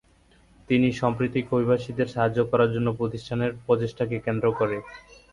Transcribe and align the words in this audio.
তিনি 0.69 0.87
সাম্প্রতিক 0.91 1.45
অভিবাসীদের 1.55 2.07
সাহায্য 2.07 2.39
করার 2.51 2.69
জন্য 2.75 2.87
প্রতিষ্ঠানের 2.99 3.51
প্রচেষ্টাকে 3.65 4.17
কেন্দ্র 4.25 4.47
করে। 4.59 4.77